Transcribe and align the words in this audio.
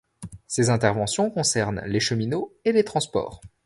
Ses 0.47 0.71
interventions 0.71 1.29
concernent 1.29 1.83
les 1.85 1.99
cheminots 1.99 2.57
et 2.65 2.71
les 2.71 2.83
transports. 2.83 3.39